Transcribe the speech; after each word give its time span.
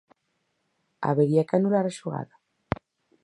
Habería 1.07 1.47
que 1.47 1.55
anular 1.57 1.85
a 1.87 1.95
xogada? 1.99 2.35